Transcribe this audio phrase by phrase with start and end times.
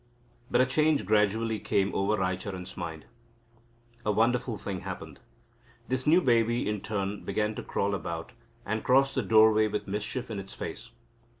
[0.49, 3.05] But a change gradually came over Raicharan's mind.
[4.03, 5.19] A wonderful thing happened.
[5.89, 8.31] This new baby in turn began to crawl about,
[8.65, 10.89] and cross the doorway with mischief in its face.